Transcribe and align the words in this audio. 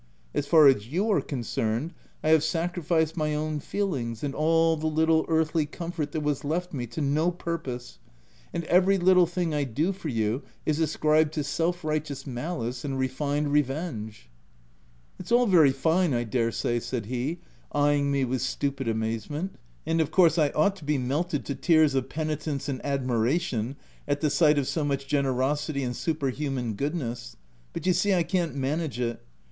As 0.33 0.47
far 0.47 0.65
as 0.65 0.87
you 0.87 1.11
are 1.11 1.21
concerned, 1.21 1.93
I 2.23 2.29
have 2.29 2.43
sacrificed 2.43 3.15
my 3.15 3.35
own 3.35 3.59
feel 3.59 3.93
ings, 3.93 4.23
and 4.23 4.33
ail 4.33 4.75
the 4.75 4.87
little 4.87 5.25
earthly 5.27 5.67
comfort 5.67 6.11
that 6.13 6.21
was 6.23 6.43
left 6.43 6.73
me, 6.73 6.87
to 6.87 7.01
no 7.01 7.29
purpose;— 7.29 7.99
and 8.51 8.63
every 8.63 8.97
little 8.97 9.27
thing 9.27 9.53
I 9.53 9.63
do, 9.63 9.93
for 9.93 10.09
you 10.09 10.41
is 10.65 10.79
ascribed 10.79 11.33
to 11.33 11.43
self 11.43 11.83
righteous 11.83 12.25
malice 12.25 12.83
and 12.83 12.97
refined 12.97 13.51
revenge 13.51 14.27
!","It's 15.19 15.31
ail 15.31 15.45
very 15.45 15.69
fine, 15.71 16.15
I 16.15 16.23
dare 16.23 16.51
say," 16.51 16.79
said 16.79 17.05
he, 17.05 17.37
eye 17.71 17.93
ing 17.93 18.09
me 18.11 18.25
with 18.25 18.41
stupid 18.41 18.87
amazement;" 18.87 19.51
and 19.85 20.01
of 20.01 20.09
course 20.09 20.39
I 20.39 20.49
ought 20.55 20.75
to 20.77 20.83
be 20.83 20.97
melted 20.97 21.45
to 21.45 21.53
tears 21.53 21.93
of 21.93 22.09
penitence 22.09 22.67
and 22.67 22.83
admiration 22.83 23.75
at 24.07 24.19
the 24.21 24.31
sight 24.31 24.57
of 24.57 24.67
so 24.67 24.83
much 24.83 25.05
generosity 25.05 25.83
and 25.83 25.95
superhuman 25.95 26.73
goodness,— 26.73 27.37
but 27.71 27.85
you 27.85 27.93
see 27.93 28.15
I 28.15 28.23
can't 28.23 28.55
manage 28.55 28.99
it. 28.99 29.21